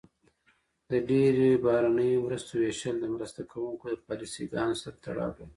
[0.89, 5.45] د ډیری بهرنیو مرستو ویشل د مرسته کوونکو د پالیسي ګانو سره تړاو لري.